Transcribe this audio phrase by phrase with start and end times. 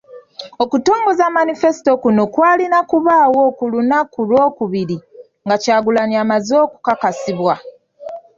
[0.63, 4.97] Okutongoza Manifesito kuno kw'alina kubaawo ku lunaku Lwokubiri
[5.45, 7.55] nga Kyagulanyi amaze okukakasibwa.